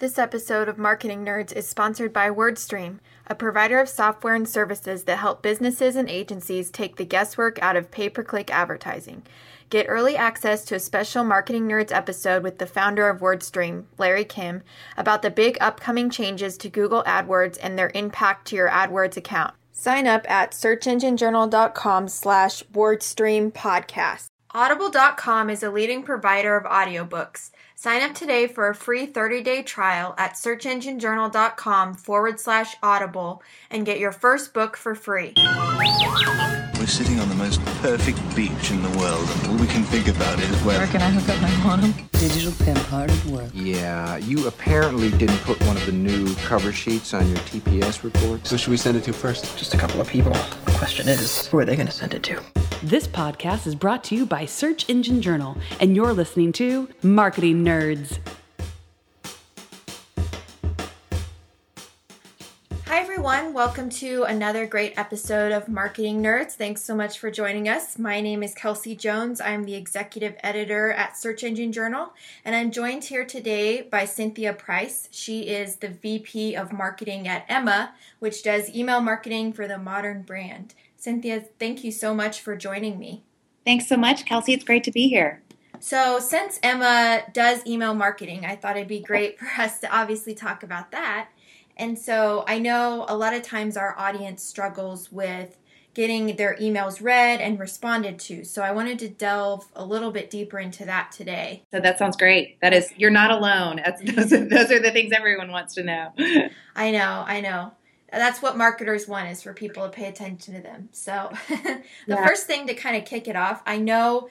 [0.00, 5.02] This episode of Marketing Nerds is sponsored by WordStream, a provider of software and services
[5.04, 9.24] that help businesses and agencies take the guesswork out of pay per click advertising.
[9.70, 14.24] Get early access to a special Marketing Nerds episode with the founder of WordStream, Larry
[14.24, 14.62] Kim,
[14.96, 19.54] about the big upcoming changes to Google AdWords and their impact to your AdWords account.
[19.72, 24.28] Sign up at searchenginejournal.com slash WordStream podcast.
[24.52, 27.50] Audible.com is a leading provider of audiobooks.
[27.80, 33.40] Sign up today for a free 30-day trial at searchenginejournal.com forward slash audible
[33.70, 35.32] and get your first book for free.
[35.36, 40.08] We're sitting on the most perfect beach in the world, and all we can think
[40.08, 40.78] about is where.
[40.78, 41.94] Where can I hook up my modem?
[42.14, 43.48] Digital pimp hard at work.
[43.54, 48.44] Yeah, you apparently didn't put one of the new cover sheets on your TPS report.
[48.44, 49.56] So should we send it to first?
[49.56, 50.32] Just a couple of people.
[50.32, 52.42] The question is, who are they going to send it to?
[52.84, 57.64] This podcast is brought to you by Search Engine Journal, and you're listening to Marketing
[57.64, 58.20] Nerds.
[63.28, 63.52] Everyone.
[63.52, 66.52] Welcome to another great episode of Marketing Nerds.
[66.52, 67.98] Thanks so much for joining us.
[67.98, 69.38] My name is Kelsey Jones.
[69.38, 74.54] I'm the executive editor at Search Engine Journal, and I'm joined here today by Cynthia
[74.54, 75.10] Price.
[75.10, 80.22] She is the VP of Marketing at Emma, which does email marketing for the modern
[80.22, 80.72] brand.
[80.96, 83.24] Cynthia, thank you so much for joining me.
[83.66, 84.54] Thanks so much, Kelsey.
[84.54, 85.42] It's great to be here.
[85.80, 90.34] So, since Emma does email marketing, I thought it'd be great for us to obviously
[90.34, 91.28] talk about that.
[91.78, 95.56] And so, I know a lot of times our audience struggles with
[95.94, 98.44] getting their emails read and responded to.
[98.44, 101.62] So, I wanted to delve a little bit deeper into that today.
[101.72, 102.60] So, that sounds great.
[102.60, 103.80] That is, you're not alone.
[103.84, 106.12] That's, those, are, those are the things everyone wants to know.
[106.76, 107.72] I know, I know
[108.10, 110.88] that's what marketers want is for people to pay attention to them.
[110.92, 112.26] So the yeah.
[112.26, 114.28] first thing to kind of kick it off, I know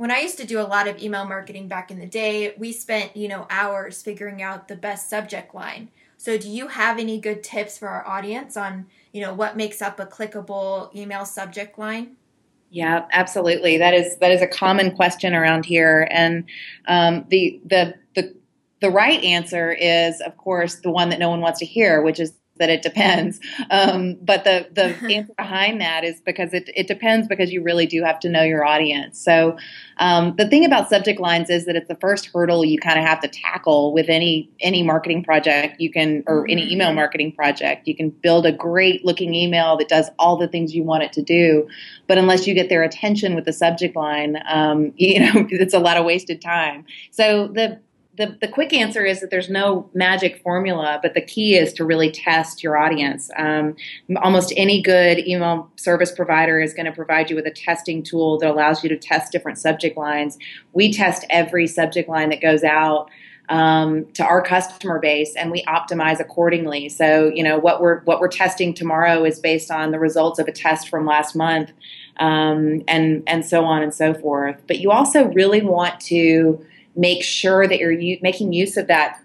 [0.00, 2.72] when I used to do a lot of email marketing back in the day, we
[2.72, 5.90] spent, you know, hours figuring out the best subject line.
[6.16, 9.82] So do you have any good tips for our audience on, you know, what makes
[9.82, 12.16] up a clickable email subject line?
[12.70, 13.76] Yeah, absolutely.
[13.76, 16.44] That is that is a common question around here, and
[16.88, 18.34] um, the the the
[18.80, 22.20] the right answer is, of course, the one that no one wants to hear, which
[22.20, 23.40] is that it depends.
[23.70, 27.86] Um, but the the answer behind that is because it it depends because you really
[27.86, 29.20] do have to know your audience.
[29.20, 29.56] So
[29.96, 33.04] um, the thing about subject lines is that it's the first hurdle you kind of
[33.04, 36.72] have to tackle with any any marketing project you can or any mm-hmm.
[36.72, 37.88] email marketing project.
[37.88, 41.12] You can build a great looking email that does all the things you want it
[41.14, 41.66] to do,
[42.06, 45.80] but unless you get their attention with the subject line, um, you know it's a
[45.80, 46.84] lot of wasted time.
[47.10, 47.80] So the
[48.16, 51.84] the, the quick answer is that there's no magic formula, but the key is to
[51.84, 53.30] really test your audience.
[53.36, 53.76] Um,
[54.16, 58.38] almost any good email service provider is going to provide you with a testing tool
[58.38, 60.38] that allows you to test different subject lines.
[60.72, 63.10] We test every subject line that goes out.
[63.48, 66.88] Um, to our customer base and we optimize accordingly.
[66.88, 70.46] So, you know, what we're what we're testing tomorrow is based on the results of
[70.46, 71.72] a test from last month,
[72.18, 74.62] um, and and so on and so forth.
[74.68, 76.64] But you also really want to
[76.96, 79.20] make sure that you're u- making use of that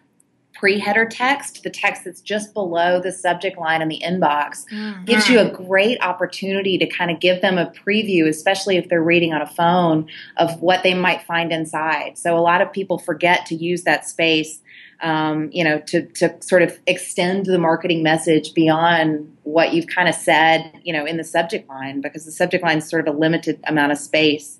[0.56, 5.04] pre-header text, the text that's just below the subject line in the inbox, mm-hmm.
[5.04, 9.04] gives you a great opportunity to kind of give them a preview, especially if they're
[9.04, 12.18] reading on a phone, of what they might find inside.
[12.18, 14.62] So a lot of people forget to use that space,
[15.02, 20.08] um, you know, to to sort of extend the marketing message beyond what you've kind
[20.08, 23.14] of said, you know, in the subject line, because the subject line is sort of
[23.14, 24.60] a limited amount of space.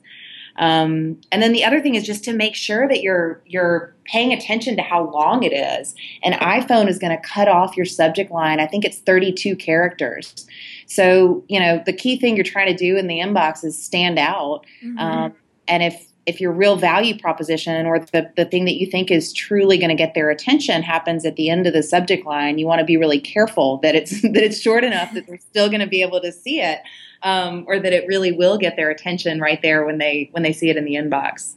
[0.58, 4.32] Um, and then the other thing is just to make sure that you're you're paying
[4.32, 5.96] attention to how long it is.
[6.24, 8.60] An iPhone is going to cut off your subject line.
[8.60, 10.48] I think it's 32 characters.
[10.86, 14.18] So you know the key thing you're trying to do in the inbox is stand
[14.18, 14.66] out.
[14.84, 14.98] Mm-hmm.
[14.98, 15.34] Um,
[15.68, 19.32] and if if your real value proposition or the, the thing that you think is
[19.32, 22.66] truly going to get their attention happens at the end of the subject line, you
[22.66, 25.82] want to be really careful that it's that it's short enough that they're still going
[25.82, 26.80] to be able to see it
[27.26, 30.54] um, or that it really will get their attention right there when they when they
[30.54, 31.56] see it in the inbox.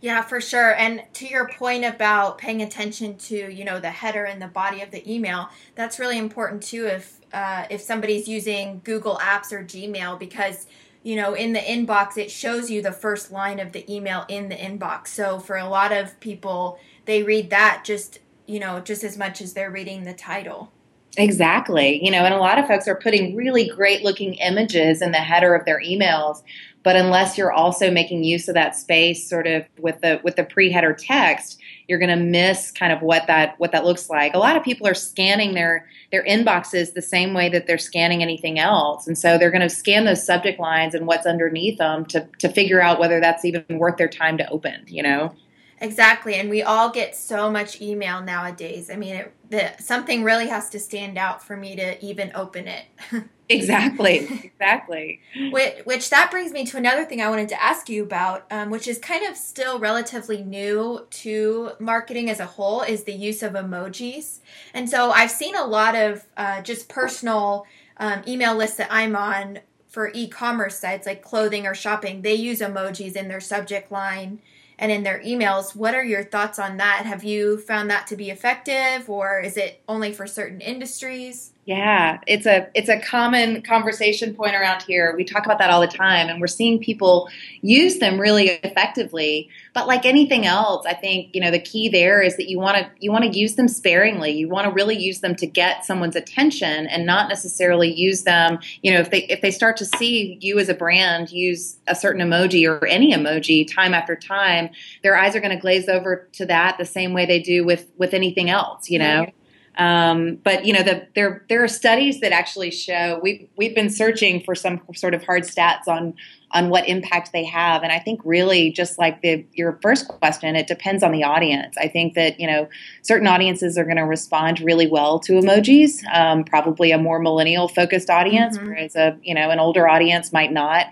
[0.00, 0.74] Yeah, for sure.
[0.74, 4.82] And to your point about paying attention to you know the header and the body
[4.82, 6.86] of the email, that's really important too.
[6.86, 10.66] If uh, if somebody's using Google Apps or Gmail, because
[11.04, 14.48] you know in the inbox it shows you the first line of the email in
[14.48, 15.08] the inbox.
[15.08, 19.40] So for a lot of people, they read that just you know just as much
[19.40, 20.72] as they're reading the title.
[21.16, 22.04] Exactly.
[22.04, 25.18] You know, and a lot of folks are putting really great looking images in the
[25.18, 26.42] header of their emails,
[26.82, 30.44] but unless you're also making use of that space sort of with the with the
[30.44, 34.34] pre-header text, you're going to miss kind of what that what that looks like.
[34.34, 38.22] A lot of people are scanning their their inboxes the same way that they're scanning
[38.22, 39.06] anything else.
[39.06, 42.48] And so they're going to scan those subject lines and what's underneath them to to
[42.48, 45.32] figure out whether that's even worth their time to open, you know.
[45.80, 48.90] Exactly, and we all get so much email nowadays.
[48.90, 52.68] I mean, it, the, something really has to stand out for me to even open
[52.68, 52.84] it.
[53.48, 55.20] exactly, exactly.
[55.50, 58.70] which, which, that brings me to another thing I wanted to ask you about, um,
[58.70, 63.42] which is kind of still relatively new to marketing as a whole, is the use
[63.42, 64.38] of emojis.
[64.72, 67.66] And so I've seen a lot of uh, just personal
[67.96, 72.22] um, email lists that I'm on for e-commerce sites like clothing or shopping.
[72.22, 74.40] They use emojis in their subject line
[74.78, 75.74] and in their emails.
[75.74, 77.06] What are your thoughts on that?
[77.06, 81.53] Have you found that to be effective or is it only for certain industries?
[81.66, 85.14] Yeah, it's a it's a common conversation point around here.
[85.16, 87.30] We talk about that all the time and we're seeing people
[87.62, 89.48] use them really effectively.
[89.72, 92.76] But like anything else, I think, you know, the key there is that you want
[92.76, 94.32] to you want to use them sparingly.
[94.32, 98.58] You want to really use them to get someone's attention and not necessarily use them,
[98.82, 101.94] you know, if they if they start to see you as a brand use a
[101.94, 104.68] certain emoji or any emoji time after time,
[105.02, 107.90] their eyes are going to glaze over to that the same way they do with
[107.96, 109.22] with anything else, you know.
[109.22, 109.43] Mm-hmm.
[109.76, 113.90] Um, but you know, the, there there are studies that actually show we've we've been
[113.90, 116.14] searching for some sort of hard stats on
[116.54, 120.56] on what impact they have, and I think really just like the your first question,
[120.56, 121.76] it depends on the audience.
[121.76, 122.68] I think that you know
[123.02, 127.68] certain audiences are going to respond really well to emojis, um, probably a more millennial
[127.68, 128.68] focused audience, mm-hmm.
[128.68, 130.86] whereas a you know an older audience might not.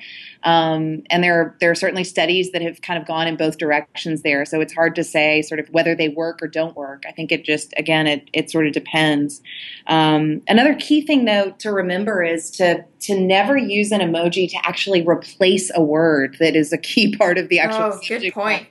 [0.44, 3.58] Um, and there are, there are certainly studies that have kind of gone in both
[3.58, 4.44] directions there.
[4.44, 7.04] So it's hard to say sort of whether they work or don't work.
[7.06, 9.40] I think it just, again, it, it sort of depends.
[9.86, 14.56] Um, another key thing though to remember is to, to never use an emoji to
[14.64, 18.66] actually replace a word that is a key part of the actual oh, good point.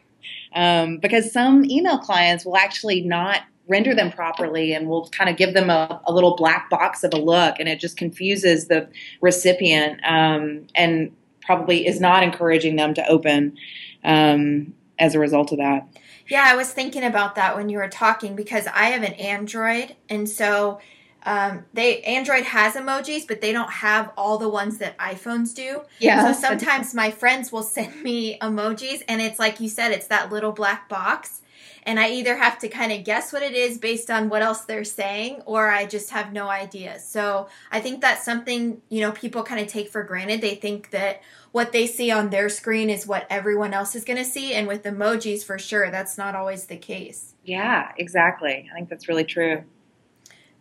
[0.53, 5.37] Um, because some email clients will actually not render them properly and we'll kind of
[5.37, 8.89] give them a, a, little black box of a look and it just confuses the
[9.21, 13.55] recipient um, and probably is not encouraging them to open
[14.03, 15.87] um, as a result of that.
[16.27, 19.95] Yeah, I was thinking about that when you were talking because I have an Android,
[20.07, 20.79] and so
[21.23, 25.81] um, they Android has emojis, but they don't have all the ones that iPhones do.
[25.99, 26.31] Yeah.
[26.31, 30.31] So sometimes my friends will send me emojis, and it's like you said, it's that
[30.31, 31.41] little black box,
[31.83, 34.61] and I either have to kind of guess what it is based on what else
[34.61, 36.99] they're saying, or I just have no idea.
[36.99, 40.41] So I think that's something you know people kind of take for granted.
[40.41, 41.21] They think that
[41.51, 44.53] what they see on their screen is what everyone else is going to see.
[44.53, 47.35] And with emojis, for sure, that's not always the case.
[47.43, 48.69] Yeah, exactly.
[48.71, 49.63] I think that's really true.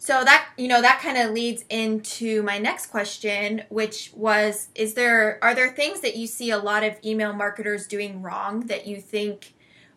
[0.03, 4.95] So that you know that kind of leads into my next question, which was: Is
[4.95, 8.87] there are there things that you see a lot of email marketers doing wrong that
[8.87, 9.53] you think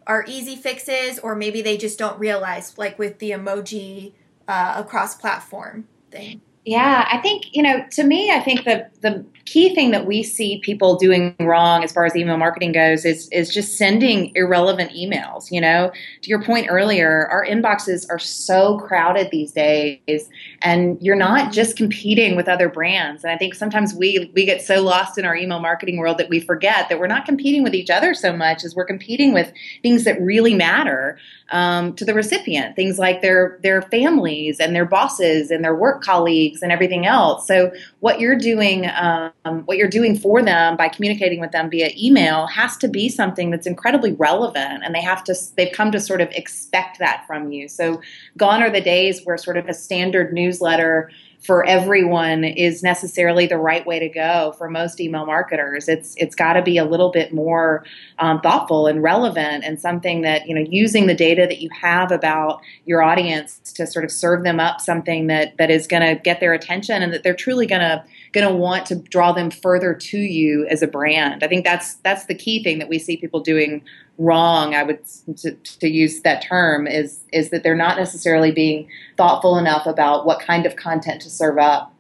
[0.06, 4.12] are easy fixes, or maybe they just don't realize, like with the emoji
[4.46, 6.42] uh, across platform thing?
[6.66, 10.24] Yeah, I think, you know, to me, I think the the key thing that we
[10.24, 14.92] see people doing wrong as far as email marketing goes is is just sending irrelevant
[14.92, 15.92] emails, you know.
[16.22, 20.30] To your point earlier, our inboxes are so crowded these days
[20.62, 23.24] and you're not just competing with other brands.
[23.24, 26.30] And I think sometimes we we get so lost in our email marketing world that
[26.30, 29.52] we forget that we're not competing with each other so much as we're competing with
[29.82, 31.18] things that really matter
[31.52, 36.02] um, to the recipient, things like their their families and their bosses and their work
[36.02, 37.48] colleagues and everything else.
[37.48, 39.32] So what you're doing, um,
[39.66, 43.50] what you're doing for them by communicating with them via email has to be something
[43.50, 47.52] that's incredibly relevant, and they have to they've come to sort of expect that from
[47.52, 47.68] you.
[47.68, 48.02] So
[48.38, 51.10] gone are the days where sort of a standard newsletter
[51.44, 55.90] for everyone is necessarily the right way to go for most email marketers.
[55.90, 57.84] It's it's got to be a little bit more
[58.20, 62.12] um, thoughtful and relevant, and something that you know using the data that you have
[62.12, 66.22] about your audience to sort of serve them up something that that is going to
[66.22, 69.52] get their attention and that they're truly going to going to want to draw them
[69.52, 71.44] further to you as a brand.
[71.44, 73.84] I think that's that's the key thing that we see people doing
[74.18, 74.76] wrong.
[74.76, 75.00] I would
[75.38, 80.26] to, to, use that term is is that they're not necessarily being thoughtful enough about
[80.26, 81.94] what kind of content to serve up.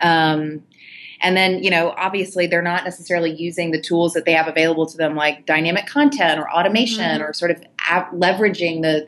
[0.00, 0.62] Um,
[1.20, 4.86] and then, you know, obviously they're not necessarily using the tools that they have available
[4.86, 7.22] to them, like dynamic content or automation, mm-hmm.
[7.22, 7.62] or sort of
[8.12, 9.06] leveraging the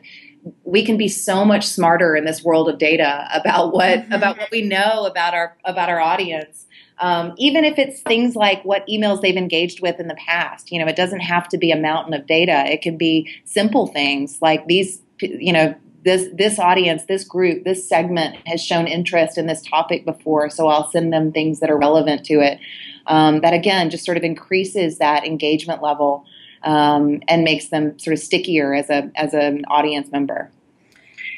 [0.63, 4.13] we can be so much smarter in this world of data about what mm-hmm.
[4.13, 6.65] about what we know about our about our audience.
[6.99, 10.79] Um, even if it's things like what emails they've engaged with in the past you
[10.79, 12.63] know it doesn't have to be a mountain of data.
[12.71, 17.87] It can be simple things like these you know this this audience this group this
[17.87, 21.77] segment has shown interest in this topic before so i'll send them things that are
[21.77, 22.59] relevant to it.
[23.07, 26.25] Um, that again just sort of increases that engagement level
[26.67, 30.51] um, and makes them sort of stickier as a as an audience member.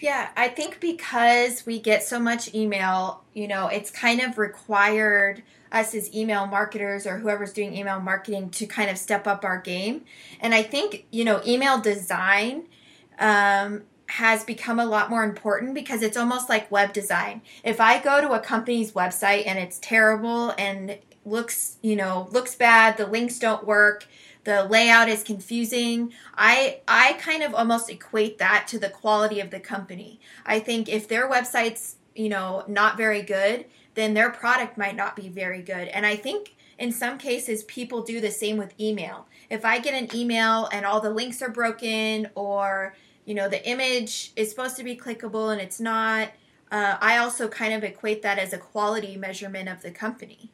[0.01, 5.43] Yeah, I think because we get so much email, you know, it's kind of required
[5.71, 9.59] us as email marketers or whoever's doing email marketing to kind of step up our
[9.59, 10.03] game.
[10.39, 12.63] And I think, you know, email design
[13.19, 17.41] um, has become a lot more important because it's almost like web design.
[17.63, 22.55] If I go to a company's website and it's terrible and looks, you know, looks
[22.55, 24.07] bad, the links don't work,
[24.43, 29.51] the layout is confusing, I I kind of almost equate that to the quality of
[29.51, 30.19] the company.
[30.45, 33.65] I think if their website's, you know, not very good,
[33.95, 35.87] then their product might not be very good.
[35.89, 39.27] And I think in some cases people do the same with email.
[39.49, 42.95] If I get an email and all the links are broken or
[43.29, 46.29] you know the image is supposed to be clickable and it's not
[46.71, 50.49] uh, i also kind of equate that as a quality measurement of the company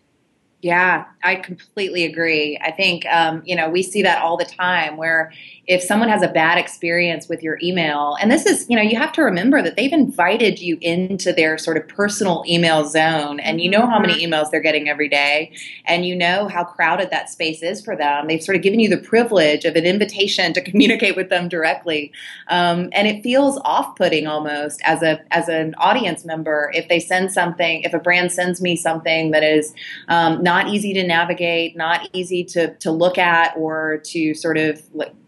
[0.65, 2.57] yeah, I completely agree.
[2.60, 5.31] I think, um, you know, we see that all the time where
[5.67, 8.98] if someone has a bad experience with your email, and this is, you know, you
[8.98, 13.62] have to remember that they've invited you into their sort of personal email zone, and
[13.62, 14.34] you know how many mm-hmm.
[14.34, 15.51] emails they're getting every day,
[15.86, 18.27] and you know how crowded that space is for them.
[18.27, 22.12] They've sort of given you the privilege of an invitation to communicate with them directly,
[22.48, 27.31] um, and it feels off-putting almost as a as an audience member if they send
[27.31, 29.74] something, if a brand sends me something that is
[30.10, 34.81] um, not easy to navigate, not easy to to look at, or to sort of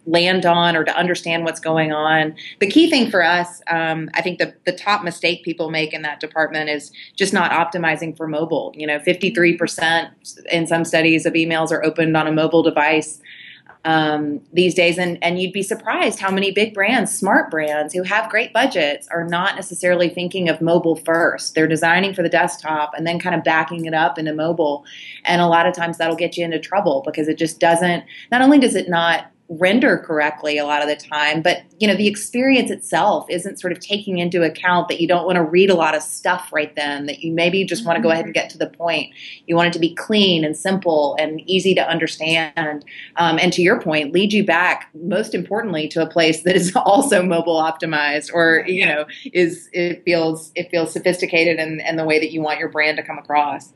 [0.08, 2.34] land on or to understand what's going on.
[2.60, 6.02] The key thing for us, um, I think the, the top mistake people make in
[6.04, 8.74] that department is just not optimizing for mobile.
[8.76, 10.10] You know, 53%
[10.52, 13.22] in some studies of emails are opened on a mobile device.
[13.86, 18.04] Um, these days, and, and you'd be surprised how many big brands, smart brands who
[18.04, 21.56] have great budgets, are not necessarily thinking of mobile first.
[21.56, 24.84] They're designing for the desktop and then kind of backing it up into mobile.
[25.24, 28.42] And a lot of times that'll get you into trouble because it just doesn't, not
[28.42, 32.08] only does it not render correctly a lot of the time but you know the
[32.08, 35.76] experience itself isn't sort of taking into account that you don't want to read a
[35.76, 38.50] lot of stuff right then that you maybe just want to go ahead and get
[38.50, 39.14] to the point.
[39.46, 42.86] You want it to be clean and simple and easy to understand.
[43.16, 46.74] Um, and to your point lead you back most importantly to a place that is
[46.76, 52.06] also mobile optimized or you know is it feels it feels sophisticated and and the
[52.06, 53.74] way that you want your brand to come across.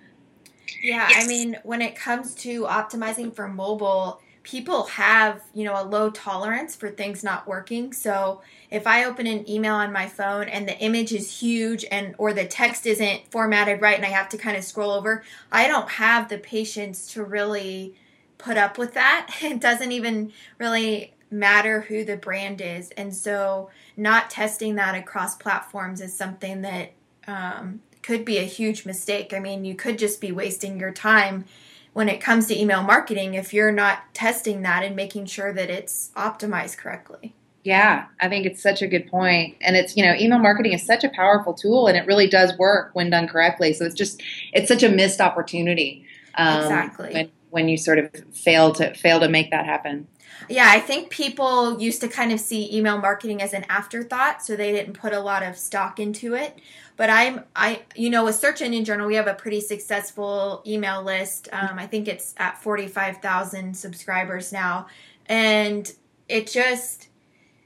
[0.83, 1.23] Yeah yes.
[1.23, 6.09] i mean when it comes to optimizing for mobile people have, you know, a low
[6.09, 7.93] tolerance for things not working.
[7.93, 12.15] So if I open an email on my phone and the image is huge and
[12.17, 15.67] or the text isn't formatted right and I have to kind of scroll over, I
[15.67, 17.95] don't have the patience to really
[18.37, 19.29] put up with that.
[19.43, 22.89] It doesn't even really matter who the brand is.
[22.91, 26.93] And so not testing that across platforms is something that
[27.27, 29.33] um, could be a huge mistake.
[29.33, 31.45] I mean, you could just be wasting your time
[31.93, 35.69] when it comes to email marketing if you're not testing that and making sure that
[35.69, 37.33] it's optimized correctly.
[37.63, 39.55] Yeah, I think it's such a good point.
[39.61, 42.57] And it's, you know, email marketing is such a powerful tool and it really does
[42.57, 43.73] work when done correctly.
[43.73, 44.21] So it's just,
[44.51, 46.05] it's such a missed opportunity.
[46.35, 47.13] Um, exactly.
[47.13, 50.07] When, when you sort of fail to fail to make that happen.
[50.49, 54.55] Yeah, I think people used to kind of see email marketing as an afterthought, so
[54.55, 56.57] they didn't put a lot of stock into it.
[56.97, 61.03] But I'm, I, you know, with Search Engine Journal, we have a pretty successful email
[61.03, 61.47] list.
[61.51, 64.87] Um, I think it's at forty-five thousand subscribers now,
[65.27, 65.91] and
[66.27, 67.07] it just,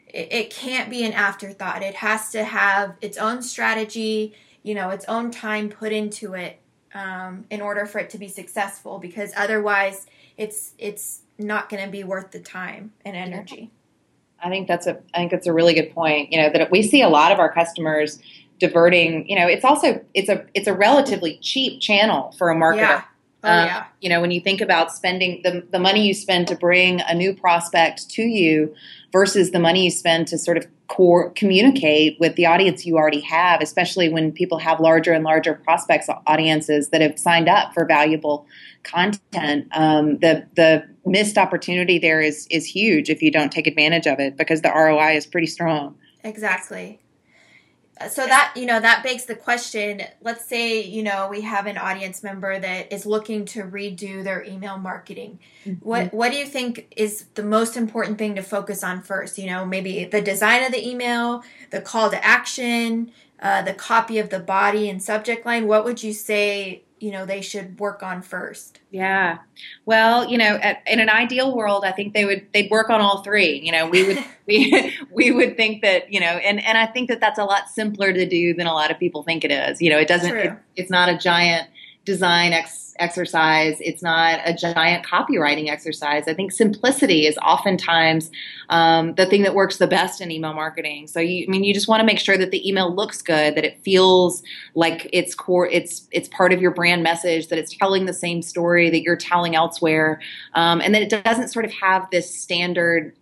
[0.08, 1.82] it, it can't be an afterthought.
[1.82, 6.60] It has to have its own strategy, you know, its own time put into it
[6.96, 8.98] um, in order for it to be successful.
[8.98, 13.70] Because otherwise, it's it's not going to be worth the time and energy.
[14.44, 16.32] I think that's a I think that's a really good point.
[16.32, 18.20] You know that we see a lot of our customers
[18.60, 19.30] diverting.
[19.30, 22.78] You know, it's also it's a it's a relatively cheap channel for a marketer.
[22.78, 23.04] Yeah.
[23.44, 23.86] Oh, um, yeah.
[24.02, 27.14] You know, when you think about spending the the money you spend to bring a
[27.14, 28.74] new prospect to you
[29.12, 33.22] versus the money you spend to sort of core communicate with the audience you already
[33.22, 37.86] have, especially when people have larger and larger prospects audiences that have signed up for
[37.86, 38.46] valuable
[38.84, 39.68] content.
[39.74, 44.20] Um, the the missed opportunity there is is huge if you don't take advantage of
[44.20, 45.96] it because the ROI is pretty strong.
[46.24, 47.00] Exactly
[48.10, 51.78] so that you know that begs the question let's say you know we have an
[51.78, 55.40] audience member that is looking to redo their email marketing.
[55.66, 55.88] Mm-hmm.
[55.88, 59.38] what what do you think is the most important thing to focus on first?
[59.38, 64.18] You know maybe the design of the email the call to action uh, the copy
[64.18, 65.68] of the body and subject line.
[65.68, 68.80] What would you say you know they should work on first.
[68.92, 69.40] Yeah.
[69.86, 73.02] Well you know at, in an ideal world i think they would they'd work on
[73.02, 73.60] all three.
[73.64, 77.10] You know we would we we would think that you know and and i think
[77.10, 79.82] that that's a lot simpler to do than a lot of people think it is.
[79.82, 81.70] You know it doesn't it, it's not a giant
[82.06, 83.78] design ex- exercise.
[83.82, 86.28] It's not a giant copywriting exercise.
[86.28, 88.32] I think simplicity is oftentimes
[88.70, 91.08] um, the thing that works the best in email marketing.
[91.08, 93.56] So, you, I mean, you just want to make sure that the email looks good,
[93.56, 94.44] that it feels
[94.76, 98.42] like it's core, it's it's part of your brand message, that it's telling the same
[98.42, 100.22] story that you're telling elsewhere,
[100.54, 103.14] um, and that it doesn't sort of have this standard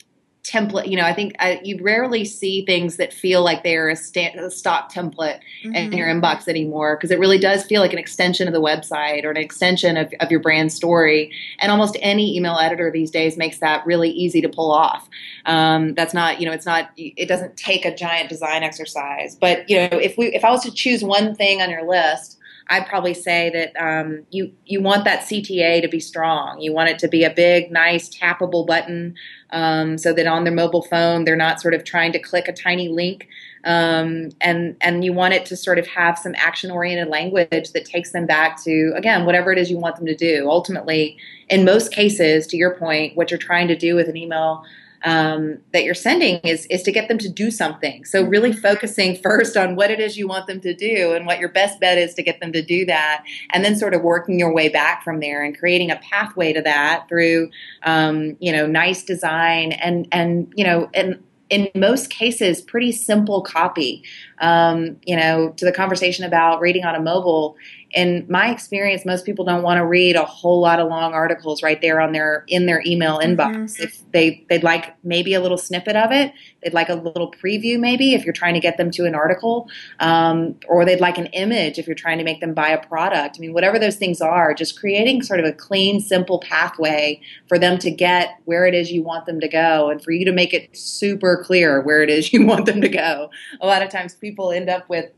[0.43, 3.93] template you know i think I, you rarely see things that feel like they're a,
[3.93, 5.73] a stock template mm-hmm.
[5.73, 9.23] in your inbox anymore because it really does feel like an extension of the website
[9.23, 11.31] or an extension of, of your brand story.
[11.59, 15.09] And almost any email editor these days makes that really easy to pull off.
[15.45, 19.35] Um, that's not you know it's not it doesn't take a giant design exercise.
[19.35, 22.37] But you know if we if i was to choose one thing on your list
[22.69, 26.61] I'd probably say that um, you you want that CTA to be strong.
[26.61, 29.15] You want it to be a big, nice, tappable button,
[29.51, 32.53] um, so that on their mobile phone they're not sort of trying to click a
[32.53, 33.27] tiny link.
[33.65, 37.85] Um, and and you want it to sort of have some action oriented language that
[37.85, 40.49] takes them back to again whatever it is you want them to do.
[40.49, 41.17] Ultimately,
[41.49, 44.63] in most cases, to your point, what you're trying to do with an email
[45.03, 48.05] um, that you're sending is is to get them to do something.
[48.05, 48.61] So really mm-hmm.
[48.61, 51.79] focusing first on what it is you want them to do and what your best
[51.79, 54.69] bet is to get them to do that, and then sort of working your way
[54.69, 57.49] back from there and creating a pathway to that through
[57.83, 63.41] um, you know nice design and and you know and in most cases pretty simple
[63.41, 64.03] copy.
[64.39, 67.57] Um, you know, to the conversation about reading on a mobile,
[67.93, 71.61] in my experience, most people don't want to read a whole lot of long articles
[71.61, 73.39] right there on their in their email mm-hmm.
[73.39, 73.73] inbox.
[73.73, 73.83] Mm-hmm.
[73.83, 77.79] If they they'd like maybe a little snippet of it, they'd like a little preview
[77.79, 81.27] maybe if you're trying to get them to an article, um, or they'd like an
[81.27, 83.35] image if you're trying to make them buy a product.
[83.37, 87.59] I mean, whatever those things are, just creating sort of a clean, simple pathway for
[87.59, 90.31] them to get where it is you want them to go, and for you to
[90.31, 93.29] make it super clear where it is you want them to go.
[93.61, 95.11] A lot of times people end up with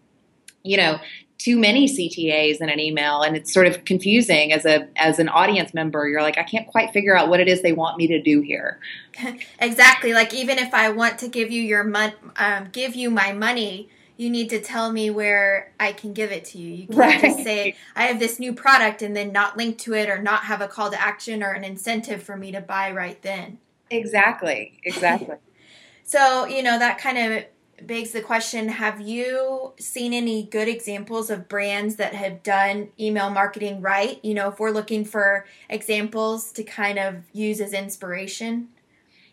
[0.64, 1.00] you know
[1.38, 5.30] too many CTAs in an email and it's sort of confusing as a as an
[5.30, 6.08] audience member.
[6.08, 8.42] You're like I can't quite figure out what it is they want me to do
[8.42, 8.80] here.
[9.60, 10.14] Exactly.
[10.14, 13.90] Like even if I want to give you your mon- um, give you my money
[14.18, 16.74] you need to tell me where I can give it to you.
[16.74, 17.22] You can't right.
[17.22, 20.46] just say I have this new product and then not link to it or not
[20.46, 23.60] have a call to action or an incentive for me to buy right then.
[23.90, 24.80] Exactly.
[24.84, 25.36] Exactly.
[26.08, 27.46] So you know that kind of
[27.82, 33.30] begs the question have you seen any good examples of brands that have done email
[33.30, 34.20] marketing right?
[34.24, 38.70] You know if we're looking for examples to kind of use as inspiration.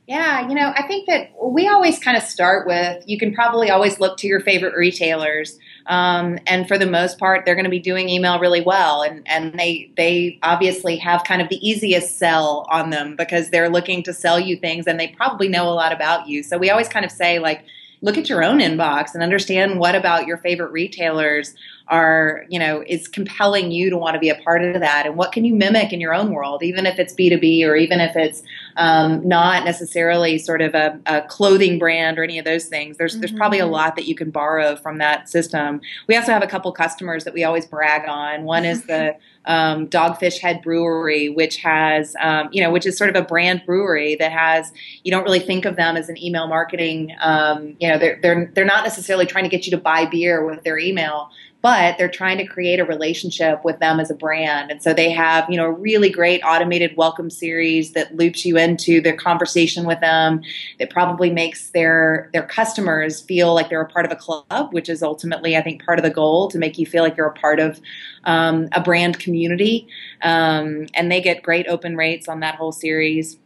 [0.09, 3.71] Yeah you know i think that we always kind of start with you can probably
[3.71, 7.71] always look to your favorite retailers um, and for the most part they're going to
[7.71, 12.19] be doing email really well and, and they they obviously have kind of the easiest
[12.19, 15.75] sell on them because they're looking to sell you things and they probably know a
[15.75, 16.43] lot about you.
[16.43, 17.65] So we always kind of say like
[18.03, 21.55] look at your own inbox and understand what about your favorite retailers
[21.89, 25.17] are you know is compelling you to want to be a part of that and
[25.17, 28.17] what can you mimic in your own world even if it's b2b or even if
[28.17, 28.43] it's
[28.77, 33.13] um, not necessarily sort of a, a, clothing brand or any of those things there's
[33.13, 33.21] mm-hmm.
[33.21, 33.73] there's probably a mm-hmm.
[33.73, 37.35] lot that you can borrow from that system we also have a couple customers that
[37.35, 39.15] we always brag on one is the
[39.45, 43.63] um, Dogfish Head Brewery, which has, um, you know, which is sort of a brand
[43.67, 47.89] brewery that has, you don't really think of them as an email marketing, um, you
[47.89, 50.79] know, they're, they're, they're not necessarily trying to get you to buy beer with their
[50.79, 51.31] email,
[51.63, 54.73] but they're trying to create a relationship with them as a brand.
[54.73, 58.59] And so they have, you know, a really great automated welcome series that loops you
[58.59, 60.43] into their conversation with them.
[60.81, 64.89] That probably makes their their customers feel like they're a part of a club, which
[64.89, 67.33] is ultimately, I think, part of the goal to make you feel like you're a
[67.33, 67.81] part of
[68.25, 69.87] um, a brand community.
[70.23, 73.39] Um, and they get great open rates on that whole series.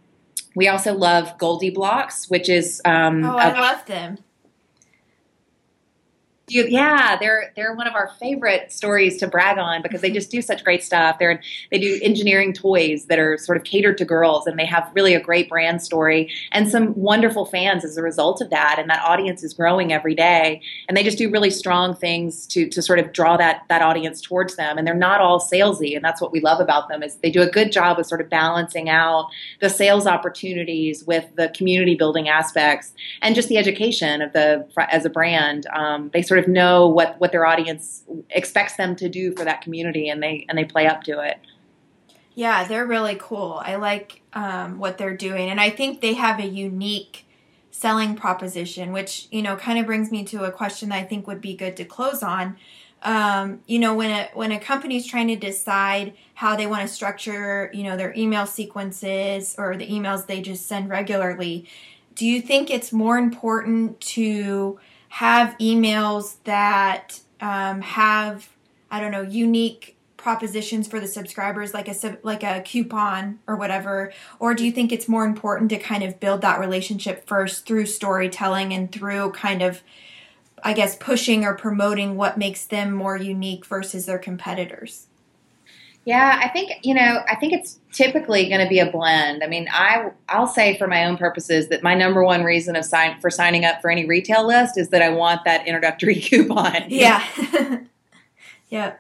[0.55, 4.19] We also love GoldieBlox, which is um, oh, I a, love them
[6.49, 10.41] yeah, they're they're one of our favorite stories to brag on because they just do
[10.41, 11.19] such great stuff.
[11.19, 14.89] They're they do engineering toys that are sort of catered to girls, and they have
[14.95, 18.79] really a great brand story and some wonderful fans as a result of that.
[18.79, 22.69] And that audience is growing every day, and they just do really strong things to
[22.69, 24.79] to sort of draw that that audience towards them.
[24.79, 27.43] And they're not all salesy, and that's what we love about them is they do
[27.43, 29.29] a good job of sort of balancing out
[29.61, 35.05] the sales opportunities with the community building aspects and just the education of the as
[35.05, 35.67] a brand.
[35.75, 39.45] Um, they sort sort of know what what their audience expects them to do for
[39.45, 41.39] that community, and they and they play up to it.
[42.35, 43.63] Yeah, they're really cool.
[43.65, 47.25] I like um, what they're doing, and I think they have a unique
[47.71, 51.27] selling proposition, which you know kind of brings me to a question that I think
[51.27, 52.57] would be good to close on.
[53.03, 56.89] Um, you know, when a when a company's trying to decide how they want to
[56.89, 61.67] structure, you know, their email sequences or the emails they just send regularly,
[62.15, 68.49] do you think it's more important to have emails that um, have
[68.91, 74.13] I don't know unique propositions for the subscribers like a like a coupon or whatever?
[74.39, 77.87] Or do you think it's more important to kind of build that relationship first through
[77.87, 79.83] storytelling and through kind of
[80.63, 85.07] I guess pushing or promoting what makes them more unique versus their competitors
[86.07, 87.25] yeah, I think you know.
[87.29, 89.43] I think it's typically going to be a blend.
[89.43, 92.85] I mean, I I'll say for my own purposes that my number one reason of
[92.85, 96.85] sign for signing up for any retail list is that I want that introductory coupon.
[96.89, 97.27] Yeah.
[98.69, 98.95] yeah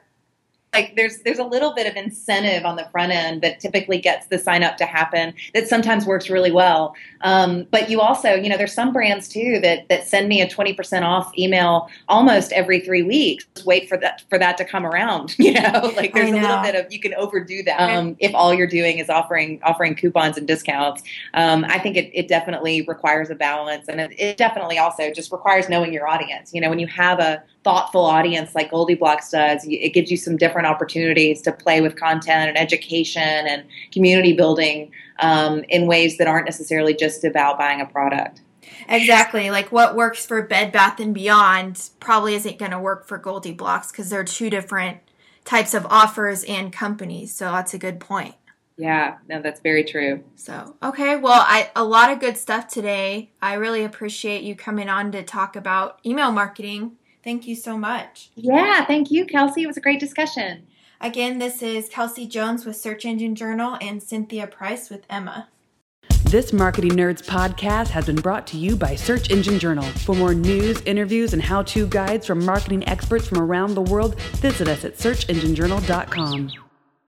[0.77, 4.27] like there's there's a little bit of incentive on the front end that typically gets
[4.27, 6.95] the sign up to happen that sometimes works really well.
[7.23, 10.49] Um, but you also you know there's some brands too that that send me a
[10.49, 13.47] 20% off email almost every three weeks.
[13.65, 15.93] Wait for that for that to come around you know?
[15.97, 16.39] Like there's know.
[16.39, 19.61] a little bit of you can overdo that um, if all you're doing is offering
[19.63, 21.03] offering coupons and discounts.
[21.35, 25.33] Um, i think it, it definitely requires a balance and it, it definitely also just
[25.33, 26.53] requires knowing your audience.
[26.53, 30.37] You know when you have a thoughtful audience like GoldieBlox does, it gives you some
[30.37, 36.29] different opportunities to play with content and education and community building um, in ways that
[36.29, 38.43] aren't necessarily just about buying a product.
[38.89, 39.51] Exactly.
[39.51, 43.91] Like what works for Bed Bath and Beyond probably isn't going to work for GoldieBlox
[43.91, 44.99] because they're two different
[45.45, 47.35] types of offers and companies.
[47.35, 48.37] So that's a good point.
[48.79, 50.23] Yeah, no, that's very true.
[50.37, 53.31] So, okay, well, I a lot of good stuff today.
[53.43, 56.93] I really appreciate you coming on to talk about email marketing
[57.27, 58.31] Thank you so much.
[58.37, 59.65] Yeah, thank you, Kelsey.
[59.65, 60.65] It was a great discussion.
[61.01, 65.49] Again, this is Kelsey Jones with Search Engine Journal and Cynthia Price with Emma.
[66.31, 69.83] This Marketing Nerds podcast has been brought to you by Search Engine Journal.
[69.83, 74.21] For more news, interviews, and how to guides from marketing experts from around the world,
[74.21, 76.66] visit us at searchenginejournal.com.